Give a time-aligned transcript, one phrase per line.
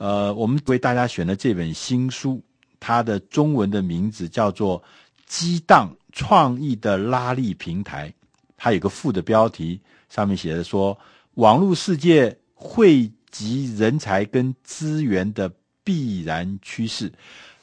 [0.00, 2.42] 呃，我们为大家选的这本新书，
[2.80, 4.80] 它的中文的名字叫做
[5.26, 8.08] 《激荡创意的拉力平台》，
[8.56, 9.78] 它有个副的标题，
[10.08, 10.98] 上面写着说
[11.36, 15.52] ：“网络世界汇集人才跟资源的
[15.84, 17.12] 必然趋势。”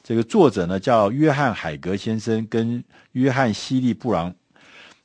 [0.03, 2.83] 这个作者呢叫约翰海格先生跟
[3.13, 4.31] 约翰希利布朗。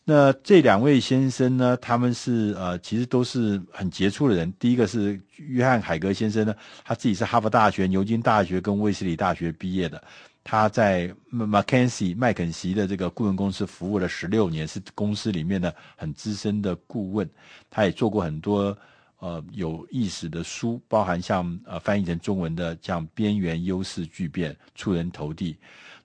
[0.05, 4.53] 那这两位先生呢，他们是呃，其实都是很杰出的人。
[4.59, 6.53] 第一个是约翰海格先生呢，
[6.85, 10.03] 他自己是哈佛大学、牛津大学跟卫斯理大学毕业的。
[10.43, 17.31] 他在麦肯锡麦肯锡的这个顾问公司服务了十六年，是公司里面的很资深的顾问。
[17.71, 18.77] 他也做过很多
[19.21, 25.53] 呃有意思的书，包含像呃翻译成中文的像《边缘优势巨变，出人头地》。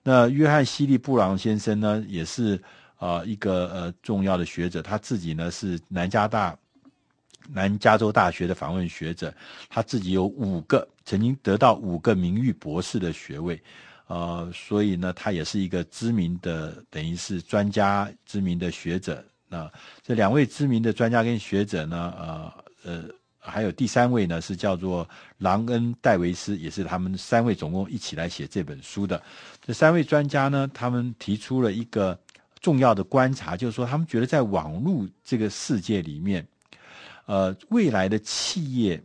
[0.04, 2.62] 那约翰希利布朗先生呢，也是。
[2.98, 6.58] 啊、一个呃重要的学者，他自己呢是南加大、
[7.48, 9.32] 南加州大学的访问学者，
[9.68, 13.62] 他自己有五个曾经得到五个名誉博士的学位，
[14.08, 19.24] 呃，所以呢，他也是一个知名的，等于是专家、知名的学者。
[19.48, 19.70] 那、
[20.02, 23.04] 这两位知名的专家跟学者呢，呃呃，
[23.38, 25.08] 还有第三位呢是叫做
[25.38, 29.22] 朗恩·戴维斯，也是他们三位总共一起来写这本书的。
[29.64, 32.18] 这三位专家呢，他们提出了一个。
[32.60, 36.46] 重要的观察就是说，他们觉得在网络这个世界里面，
[37.26, 39.02] 呃，未来的企业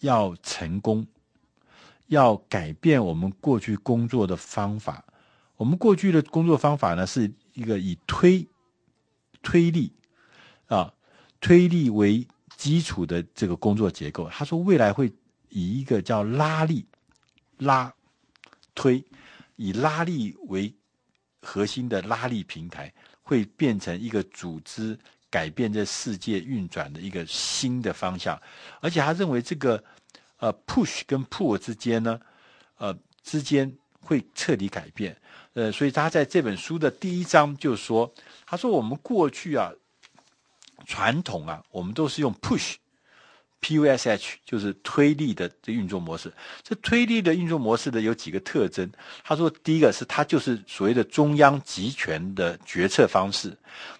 [0.00, 1.06] 要成功，
[2.08, 5.04] 要改变我们过去工作的方法。
[5.56, 8.44] 我们过去的工作方法呢，是一个以推
[9.42, 9.92] 推力
[10.66, 10.92] 啊
[11.40, 14.28] 推力为基础的这个工作结构。
[14.28, 15.12] 他说，未来会
[15.50, 16.84] 以一个叫拉力
[17.58, 17.94] 拉
[18.74, 19.04] 推，
[19.56, 20.74] 以拉力为。
[21.42, 24.98] 核心的拉力平台会变成一个组织
[25.28, 28.40] 改变这世界运转的一个新的方向，
[28.80, 29.82] 而且他认为这个
[30.38, 32.20] 呃 push 跟 pull 之间呢，
[32.78, 33.70] 呃之间
[34.00, 35.16] 会彻底改变，
[35.54, 38.12] 呃，所以他在这本书的第一章就说，
[38.46, 39.72] 他说我们过去啊
[40.86, 42.74] 传统啊，我们都是用 push。
[43.62, 46.32] Push 就是推力的这运作模式。
[46.64, 48.90] 这推力的运作模式的有几个特征。
[49.22, 53.56] 他说，第一个是它就是所谓的中央集权的决策方式。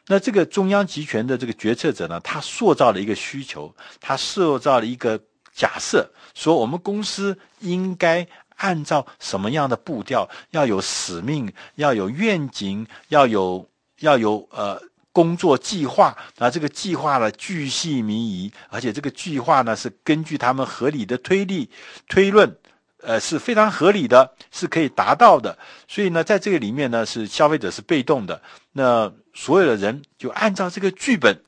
[0.09, 5.19] 那这个中央集权的这个决策者呢，他塑造了一个需求，他塑造了一个
[5.55, 14.83] 假设，说我们公司应该按照什么样的步调，要有使命，要有愿景，要有要有呃。
[15.13, 21.69] 工作计划啊，这个计划呢巨细靡遗，而且这个计划呢是根据他们合理的推力
[22.09, 22.57] 推论，
[23.03, 25.59] 呃是非常合理的，是可以达到的。
[25.87, 28.41] 所以呢，在这个里面呢，是消费者是被动的，
[28.73, 31.39] 那所有的人就按照这个剧本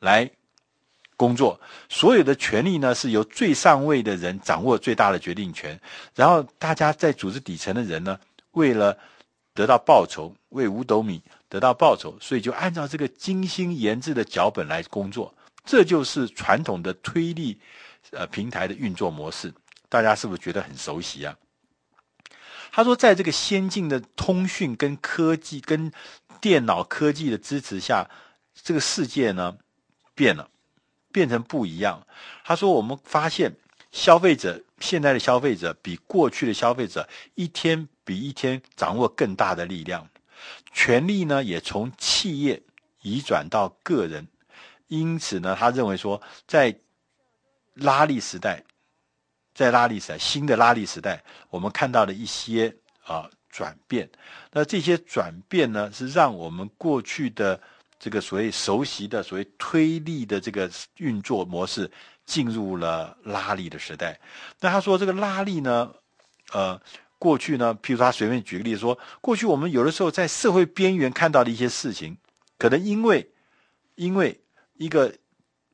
[0.00, 0.30] 来
[1.16, 5.80] 工作，所有的权利呢是由最上位的人掌握最大的决定权，
[6.14, 8.98] 然后大家在组织底层的人呢，为了
[9.54, 11.22] 得到报酬，为五斗米。
[11.48, 15.34] 得到报酬，所以就按照这个精心研制的脚本来工作，
[15.64, 17.60] 这就是传统的推力
[18.10, 19.52] 呃平台的运作模式。
[19.88, 21.36] 大家是不是觉得很熟悉啊？
[22.72, 25.90] 他说，在这个先进的通讯跟科技跟
[26.40, 28.10] 电脑科技的支持下，
[28.54, 29.56] 这个世界呢
[30.14, 30.50] 变了，
[31.12, 32.06] 变成不一样。
[32.44, 33.56] 他说，我们发现
[33.92, 40.06] 消费者现在的消费者比过去的消费者一天比一天掌握更大的力量。
[40.78, 42.62] 权力呢，也从企业
[43.00, 44.28] 移转到个人，
[44.88, 46.78] 因此呢，他认为说，在
[47.72, 48.62] 拉力时代，
[49.54, 54.06] 在拉力时代，新的拉力时代，我们看到了一些啊转变。
[54.52, 57.58] 那这些转变呢，是让我们过去的
[57.98, 61.90] 这个所谓熟悉的所谓推力的这个运作模式，
[62.26, 64.20] 进入了拉力的时代。
[64.60, 65.94] 那他说，这个拉力呢，
[66.52, 66.78] 呃。
[67.18, 72.18] 过去呢，譬如他随便举个例子说，过去我们有的时候在社会边缘看到的一些事情，
[72.58, 73.30] 可能因为
[73.94, 74.38] 因为
[74.74, 75.14] 一个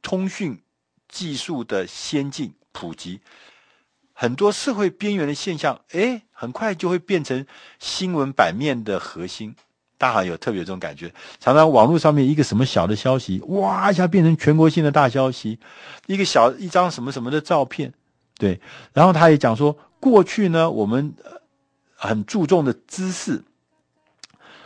[0.03, 0.63] 通讯
[1.09, 3.21] 技术的先进普及，
[4.13, 7.45] 很多社会边缘的现象，哎，很快就会变成
[7.81, 9.57] 新闻版面的核心。
[9.99, 15.59] 大家有特别这种感觉，常常网络上面一个什么小的消息，哇一下变成全国性的大消息，
[16.07, 17.93] 一个小一张什么什么的照片，
[18.39, 18.61] 对，
[18.93, 19.77] 然后他也讲说。
[20.03, 21.15] 过去呢，我们
[21.95, 23.45] 很注重的知识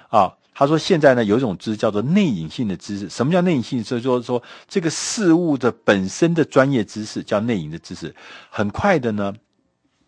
[0.09, 3.11] 啊，他说现在呢有一种知识叫做内隐性的知识。
[3.11, 3.85] 什么叫内隐性？
[3.85, 8.15] 所以说说这个事物的本身的专业知识叫内隐的知识。
[8.49, 9.35] 很快的呢，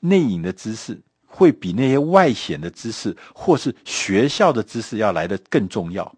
[0.00, 6.10] 内隐的知识会比那些外显的知识或是学校的知识要来的更重要。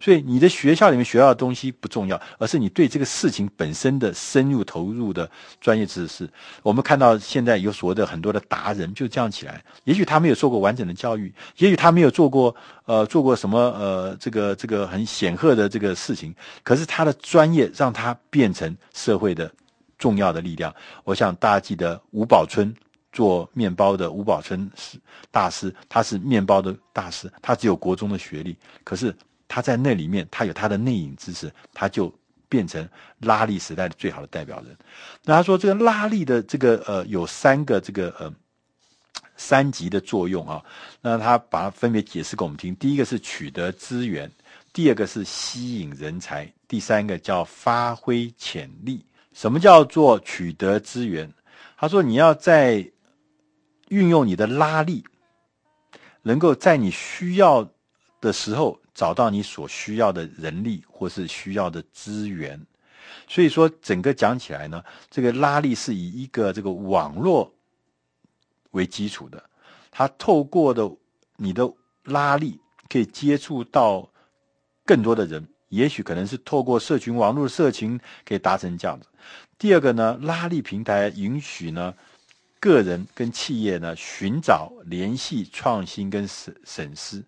[0.00, 5.30] 所以你的学校里面学到的东西不重要，而是你对这个事情本身的深入投入的
[5.60, 6.28] 专业知识。
[6.62, 12.54] 我们看到现在有所谓的很多的达人就这样起来，也许他没有受过完整的教育，也许他没有做过
[12.84, 19.50] 呃做过什么呃这个这个很显赫的这个事情，可是他的专业让他变成社会的
[19.98, 20.74] 重要的力量。
[21.04, 22.74] 我想大家记得吴宝春。
[23.10, 24.98] 做面包的吴宝春是
[25.30, 28.54] 大师，他是面包的大师，他只有国中的学历，
[28.84, 29.12] 可是
[29.48, 32.14] 他在那里面，他有他的内隐知识，他就
[32.48, 32.88] 变成
[33.20, 34.76] 拉力时代的最好的代表人。
[35.24, 38.32] 那他说这个拉力的这个呃有三个这个呃
[39.36, 40.62] 三级的作用啊，
[41.00, 42.74] 那他把它分别解释给我们听。
[42.76, 44.30] 第一个是取得资源，
[44.72, 49.04] 第二个是吸引人才，第三个叫发挥潜力。
[49.32, 51.32] 什么叫做取得资源？
[51.76, 52.90] 他说你要在
[53.88, 55.04] 运用你的拉力，
[56.22, 57.70] 能够在你需要
[58.20, 62.60] 的时候找到你所需要的人力或是需要的资源。
[63.28, 67.54] 所以说，整个讲起来呢，这个拉力是以一个这个网络
[68.72, 69.40] 为基础的。
[69.92, 70.90] 它透过的
[71.36, 71.72] 你的
[72.02, 72.58] 拉力，
[72.88, 74.10] 可以接触到
[74.84, 79.06] 更多的人，也许可能是透过社群网络社群可以达成这样子。
[79.56, 81.94] 第二个呢，拉力平台允许呢。
[82.60, 87.24] 个人跟企业呢，寻找联系、创新跟省省思，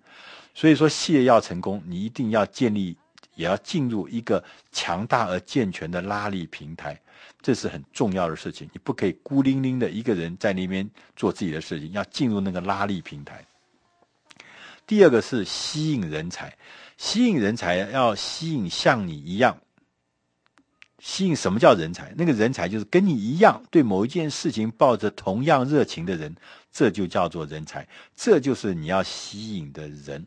[0.60, 2.94] 所以说企业要成功，你一定要建立，
[3.34, 7.00] 也要进入一个强大而健全的拉力平台，
[7.40, 8.68] 这是很重要的事情。
[8.74, 10.86] 你不可以孤零零的一个人在那边
[11.16, 13.42] 做自己的事情，要进入那个拉力平台。
[14.86, 16.54] 第二个是吸引人才，
[16.98, 19.56] 吸引人才要吸引像你一样。
[20.98, 22.12] 吸引什么叫人才？
[22.18, 26.36] 那个人才就是跟你一样对某一件事情抱着同样热情的人，
[26.70, 27.88] 这就叫做人才。
[28.14, 30.26] 这就是你要吸引的人。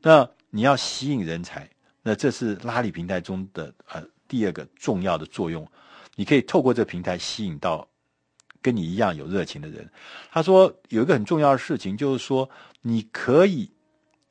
[0.00, 1.68] 那你要吸引人才，
[2.02, 5.66] 那这是拉力平台中的呃第二个重要的作用。
[6.16, 7.86] 你可以透过这个平台吸引到
[8.62, 9.90] 跟你一样有热情的人。
[10.30, 12.48] 他说有一个很重要的事情，就是说
[12.82, 13.70] 你可以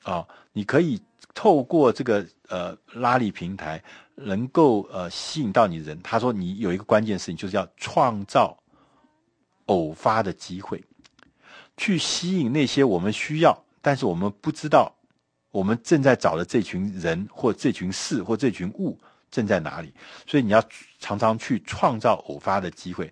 [0.04, 1.02] 啊、你可以
[1.34, 3.84] 透过这个呃拉力平台。
[4.16, 8.56] 能够呃吸引到你人，他说你有一个关键事情，就是要创造
[9.66, 10.84] 偶发的机会，
[11.78, 14.96] 去吸引那些我们需要，但是我们不知道
[15.54, 19.00] 我们正在找的这群人或这群事或这群物
[19.32, 19.94] 正在哪里，
[20.28, 20.62] 所以你要
[21.00, 23.10] 常常去创造偶发的机会。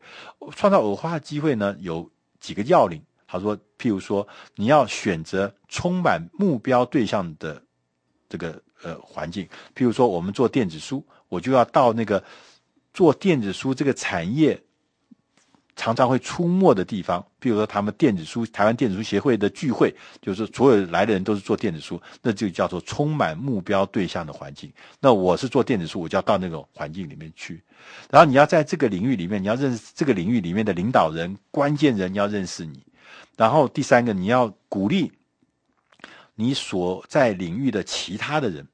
[0.58, 3.02] 创造偶发的机会呢，有几个要领。
[3.28, 7.64] 他说，譬如说，你要选择充满目标对象的
[8.28, 8.62] 这个。
[8.84, 12.24] 呃，环境，譬如说，我们做电子书，我就要到那个
[12.92, 14.60] 做电子书这个产业
[15.76, 17.20] 常常会出没的地方。
[17.40, 24.72] 譬如说，他们电子书，台湾电子书协会的聚会，就是所有来的人都是做电子书，那就叫做充满目标对象的环境。
[25.00, 27.64] 那我是做电子书，我就要到那种环境里面去。
[28.10, 32.84] 然后你要在这个领域里面，你要认识这个领域里面的领导人、关键人，要认识你。
[33.38, 35.12] 然后第三个，你要鼓励。
[36.36, 38.66] 你所在领域的其他的人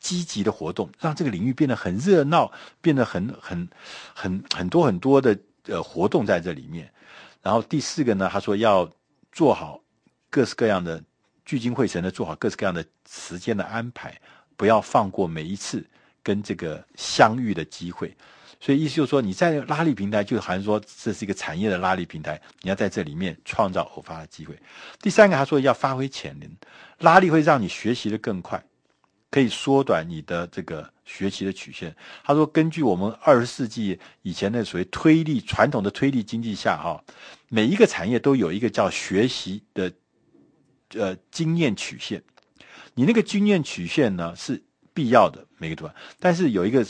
[0.00, 2.50] 积极的活动，让这个领域变得很热闹，
[2.80, 3.68] 变得很很
[4.12, 6.90] 很很多很多的呃活动在这里面。
[7.42, 8.90] 然后第四个呢，他说要
[9.30, 9.80] 做好
[10.30, 11.02] 各式各样的
[11.44, 14.18] 聚精会神的做好各式各样的时间的安排，
[14.56, 15.84] 不要放过每一次
[16.22, 18.16] 跟这个相遇的机会。
[18.58, 24.58] 所以意思就是说，你在拉力平台，就好像说这是一个产业的拉力平台，你要在这里面创造偶发的机会。
[25.00, 26.50] 第三个，他说要发挥潜能，
[26.98, 28.60] 拉力会让你学习的更快，
[29.30, 31.94] 可以缩短你的这个学习的曲线。
[32.24, 37.02] 他说，根据我们二十世纪以前的所谓推力传统的推力经济下，哈，
[37.48, 39.92] 每一个产业都有一个叫学习的
[40.94, 42.22] 呃经验曲线。
[42.94, 44.62] 你那个经验曲线呢是
[44.94, 46.86] 必要的每个地方，但是有一个。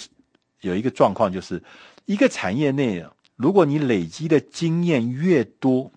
[0.62, 1.62] 有一个状况，就是
[2.06, 3.04] 一个产业内，
[3.36, 5.92] 如果你累积的经验越多，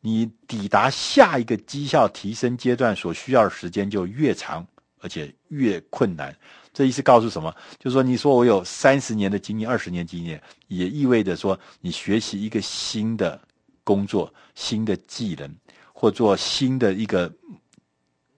[0.00, 4.66] 你抵达下一个绩效提升阶段所需要的时间就越长，
[5.04, 6.34] 而且越困难。
[6.72, 7.54] 这意思告诉什么？
[7.78, 13.38] 就是说，你说我有三十年的经验、二十年经验，也意味着说，你学习一个新的
[13.84, 15.54] 工作、新的技能，
[15.92, 17.30] 或做新的一个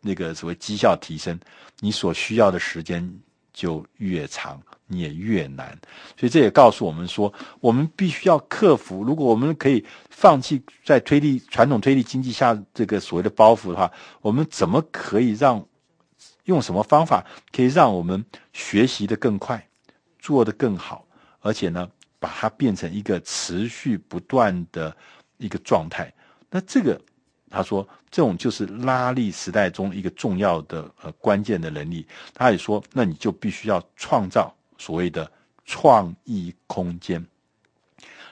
[0.01, 1.39] 那个所谓绩效提升，
[1.79, 3.09] 你所需要的时间
[3.53, 4.61] 就越长。
[4.89, 5.77] 你也越难，
[6.17, 9.03] 所以这也告诉我们说，我们必须要克服。
[9.03, 15.67] 如果我们可以放弃在推力传统推力经济下这个所谓的包袱的话，我们怎么可以让
[16.47, 19.65] 用什么方法可以让我们学习得更快，
[20.19, 21.07] 做得更好，
[21.41, 21.89] 而且呢，
[22.19, 24.97] 把它变成一个持续不断的
[25.37, 26.13] 一个状态？
[26.51, 27.01] 那这个
[27.51, 32.07] 他说，这种就是拉力时代中一个重要的呃关键的能力。
[32.35, 35.31] 他也说，那你就必须要创造所谓的
[35.65, 37.25] 创意空间。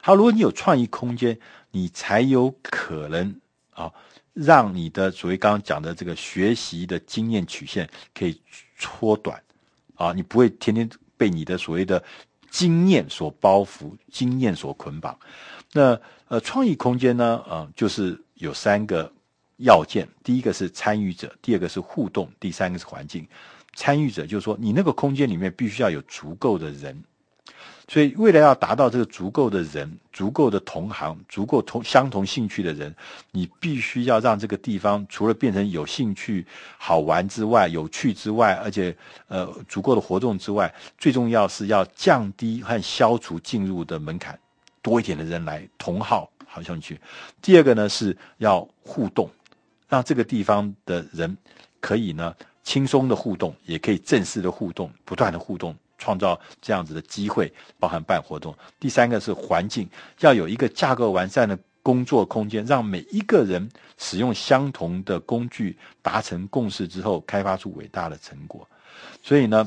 [0.01, 1.39] 好，如果你有创意空间，
[1.71, 3.41] 你才有可能
[3.71, 3.93] 啊，
[4.35, 8.39] 让你的所谓刚刚讲的这个学习的经验曲线可以
[8.77, 9.43] 缩短
[9.95, 10.87] 啊，你不会天天
[11.17, 12.05] 被你的所谓的
[12.51, 15.19] 经验所包袱、经验所捆绑。
[15.73, 15.99] 那
[16.29, 18.21] 呃，创意空间呢，啊、呃，就是。
[18.39, 19.11] 有三个
[19.59, 23.27] 要件，第一个是参与者，第二个是互动，第三个是环境。
[23.77, 27.01] 参与者就是说，你那个空间里面必须要有足够的人，
[27.87, 32.95] 所以为了要达到这个足够的人、足够的同行、足够同相同兴趣的人，
[33.31, 36.47] 你必须要让这个地方除了变成有兴趣、
[36.79, 38.97] 好玩之外、有趣之外，而且
[39.29, 44.39] 呃足够的活动之外，最重要是要降低和消除进入的门槛，
[44.81, 46.31] 多一点的人来同好。
[46.47, 47.01] 好像去。
[47.43, 49.29] 第二个呢，是要互动，
[49.89, 51.37] 让这个地方的人
[51.81, 55.75] 可以呢轻松的互动，也可以正式的互动，不断的互动，
[56.05, 58.55] 创造这样子的机会，包含办活动。
[58.79, 59.89] 第三个是环境，
[60.21, 68.69] 要有一个架构完善的工作空间，让每一个人使用相同的工具，达成共识之后，开发出伟大的成果。
[69.23, 69.67] 所以呢，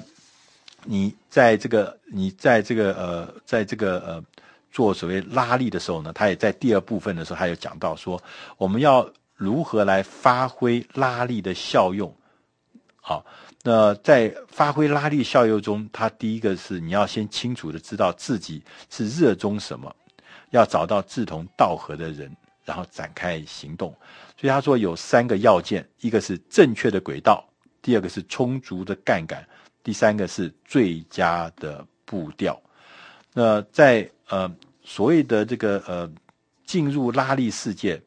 [0.84, 4.24] 你在这个，你在这个，呃，在这个，呃。
[4.70, 8.22] 做所谓拉力的时候呢，他也在第二部分的时候，他有讲到说，
[8.58, 12.13] 我们要如何来发挥拉力的效用。
[13.01, 13.25] 好，
[13.69, 19.93] 那在发挥拉力效用中，他第一个是你要先清楚的知道自己是热衷什么，
[20.51, 22.33] 要找到志同道合的人，
[22.63, 23.93] 然后展开行动。
[24.39, 27.45] 所以他说有三个要件：一个是正确的轨道，
[27.81, 29.45] 第二个是充足的杠杆，
[29.83, 32.57] 第三个是最佳的步调。
[33.33, 34.50] 那在呃。
[34.89, 36.09] 所谓的这个呃，
[36.65, 38.01] 进入拉力世界，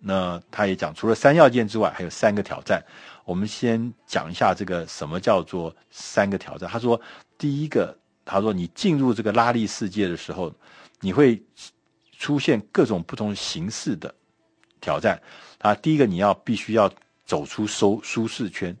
[0.00, 2.82] 那他也讲，除了三要件之外，还有三个挑战。
[3.26, 6.70] 我们先讲一下这个什么叫做三个挑战。
[6.70, 6.98] 他说，
[7.36, 10.54] 第一个，他说你进入这个拉力世界的时候，
[11.00, 11.42] 你会
[12.16, 14.14] 出现各种不同形式的
[14.80, 15.20] 挑战。
[15.58, 16.88] 啊，第一个你要必须要
[17.24, 18.76] 走出舒舒适圈，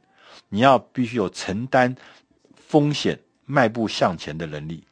[0.48, 1.92] 你要必须有承担
[2.54, 4.84] 风险、迈步向前的能力。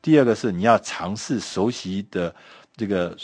[0.00, 2.34] 第二个是你要尝试熟悉的
[2.74, 3.14] 这个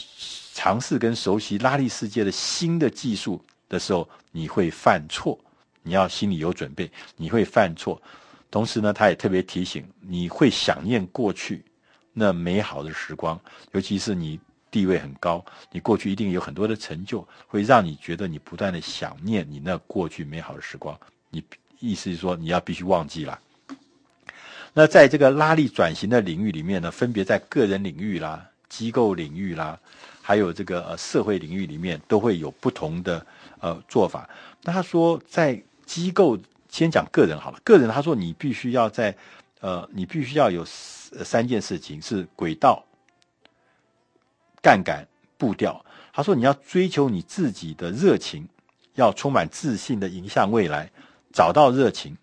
[0.53, 5.39] 尝试跟熟悉拉力世界的新的技术的时候，你会犯错，
[5.83, 8.01] 你要心里有准备，你会犯错。
[8.51, 11.63] 同时呢，他也特别提醒你会想念过去
[12.13, 13.41] 那美好的时光，
[13.73, 14.39] 尤其是你
[14.71, 20.99] 地位很高，你过去一定有很多的成就，会让你觉得你不断的想念你那过去美好的时光。
[21.31, 21.43] 你
[21.79, 23.39] 意思是说你要必须忘记了。
[24.73, 29.79] 那在这个拉力转型的领域里面呢，分别在个人领域啦、机构领域啦，
[30.23, 33.25] 还有这个呃社会领域里面，都会有不同的
[33.61, 34.29] 呃做法。
[34.63, 35.61] 那他说，在
[35.91, 39.13] 机构先讲个人好了，个人他说你必须要在
[39.59, 42.85] 呃，你必须要有三件事情是轨道、
[44.63, 45.05] 杠杆、
[45.37, 45.85] 步调。
[46.13, 48.49] 他说你要追求你自己的热情，
[48.95, 50.89] 要充满自信的迎向未来，
[51.33, 52.17] 找到热情。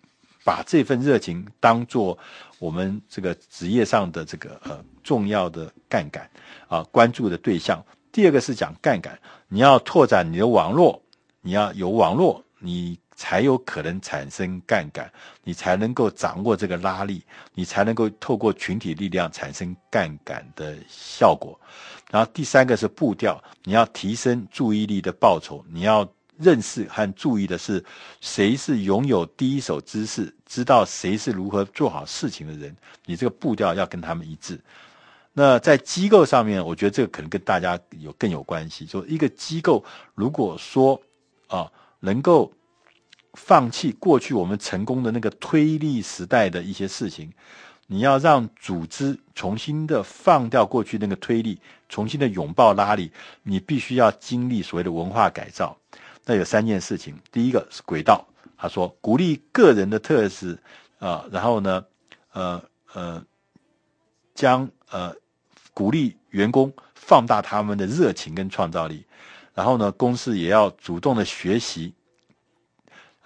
[0.45, 2.17] 把这份热情当做
[2.57, 6.31] 我们这个职业上的这个呃重要的杠杆
[6.69, 7.83] 啊，关注的对象。
[8.13, 9.19] 第二个是讲杠杆，
[9.49, 11.01] 你要拓展你的网络，
[11.41, 15.11] 你要有网络，你才有可能产生杠杆，
[15.43, 17.21] 你才能够掌握这个拉力，
[17.53, 21.59] 你才能够透过群体力量产生杠杆的效果。
[22.09, 26.09] 然后第三个是步调，你要提升注意力的报酬，你要。
[26.39, 27.83] 认识和注意的是，
[28.21, 32.77] 谁是拥有第一手知识，知道谁是如何做好事情的人。
[33.07, 34.61] 你这个步调要跟他们一致。
[35.33, 38.85] 那在机构上面，我觉得这个可能跟大家有更有关系。
[38.85, 39.83] 就一个机构，
[40.13, 41.01] 如果说
[41.47, 41.71] 啊，
[42.01, 42.53] 能够
[43.37, 47.31] 放弃过去我们成功的那个推力时代的一些事情，
[47.85, 53.11] 你要让组织重新的放掉过去那个推力，重新的拥抱拉力，
[53.43, 55.77] 你必须要经历所谓的文化改造。
[56.25, 58.25] 那有三件事情，第一个是轨道，
[58.57, 60.57] 他说鼓励个人的特质
[60.97, 61.85] 啊、然后呢，
[62.33, 62.61] 呃
[62.93, 63.23] 呃，
[64.33, 65.13] 将呃
[65.75, 69.05] 鼓励员工放大他们的热情跟创造力，
[69.53, 71.93] 然后呢，公司也要主动的学习，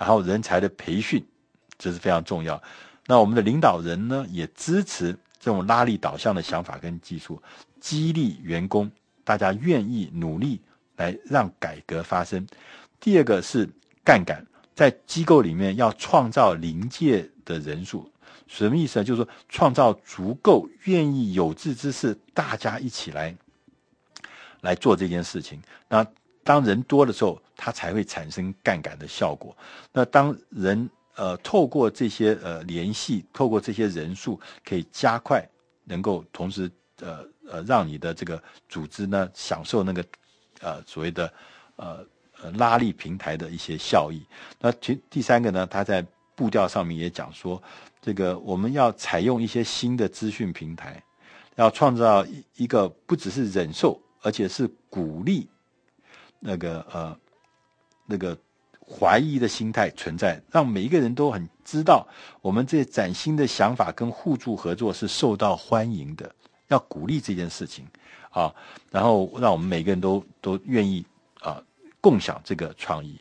[0.01, 1.23] 然后人才的培训，
[1.77, 2.59] 这是非常重要。
[3.05, 7.39] 那我们的领导人呢，也支持这种拉力导向的想法跟技术，
[7.79, 8.91] 激励员工，
[9.23, 10.59] 大家愿意努力
[10.95, 12.47] 来让改革发生。
[12.99, 13.69] 第二个是
[14.03, 14.43] 杠杆，
[14.73, 18.11] 在机构里面要创造临界的人数，
[18.47, 19.05] 什么意思呢？
[19.05, 23.35] 就是说创造足够愿意有志之士，大家一起来
[24.61, 25.61] 来做这件事情。
[25.87, 26.03] 那
[26.43, 29.55] 当人多的时候，它才会产生杠杆的效果。
[29.91, 35.47] 那当人呃透过这些呃联系，透过这些人数，可以加快，
[35.83, 36.69] 能够同时
[37.01, 40.03] 呃呃让你的这个组织呢享受那个
[40.61, 41.33] 呃所谓的
[41.75, 42.05] 呃
[42.41, 44.25] 呃拉力平台的一些效益。
[44.59, 46.05] 那第第三个呢，它在
[46.35, 47.61] 步调上面也讲说，
[48.01, 51.03] 这个我们要采用一些新的资讯平台，
[51.55, 55.47] 要创造一一个不只是忍受，而且是鼓励
[56.41, 57.17] 那个呃
[58.05, 58.37] 那个
[58.85, 62.05] 怀疑的心态存在，让每一个人都很知道，
[62.41, 66.29] 我们这崭新的想法跟互助合作是受到欢迎的，
[66.67, 67.87] 要鼓励这件事情
[68.31, 68.53] 啊，
[68.89, 71.05] 然后让我们每个人都都愿意
[71.39, 71.63] 啊
[72.01, 73.17] 共享这个创意。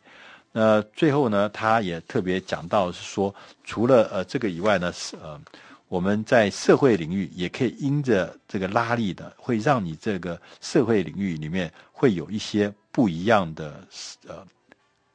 [0.51, 5.41] 那最后呢，他也特别讲到是说，除了呃这个以外呢，是呃
[5.91, 13.85] 我们在社会领域也可以因着这个拉力的，会让你这个社会领域里面会有一些不一样的
[14.29, 14.47] 呃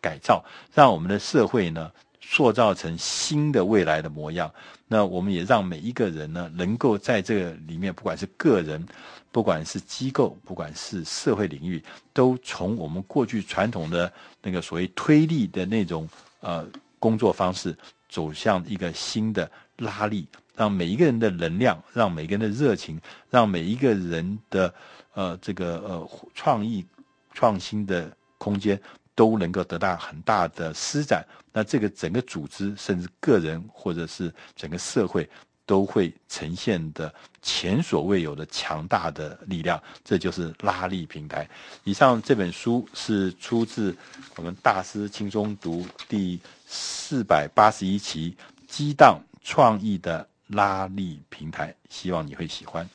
[0.02, 1.90] 改造，让我们的社会呢
[2.20, 4.54] 塑造成新的未来的模样。
[4.86, 8.86] 那我们也让每一个人呢，能够在这个里面，不管是个人，
[9.32, 16.06] 不管是机构，不管是社会领域，都从我们过去传统的那个所谓推力的那种
[16.42, 16.68] 呃
[17.00, 17.74] 工作方式，
[18.10, 24.74] 走向一个新的拉力，让每一个人的能量，让每个人的热情，让每一个人的
[25.14, 26.86] 呃这个呃创意
[27.34, 28.80] 创新的空间。
[29.18, 35.26] 都能够得到很大的施展，那这个整个组织，甚至个人，或者是整个社会，
[35.66, 39.82] 都会呈现的前所未有的强大的力量。
[40.04, 41.50] 这就是拉力平台。
[41.86, 43.96] 以上这本书是出自
[44.36, 48.32] 我们大师轻松读第四百八十一期
[48.68, 52.88] 《激荡创意的拉力平台》，希望你会喜欢。